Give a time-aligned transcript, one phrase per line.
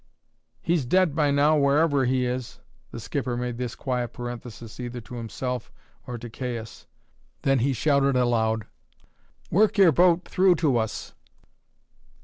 [0.63, 2.59] "He's dead by now, wherever he is."
[2.89, 5.71] The skipper made this quiet parenthesis either to himself
[6.07, 6.87] or to Caius.
[7.43, 8.65] Then he shouted aloud:
[9.51, 11.13] "Work your boat through to us!"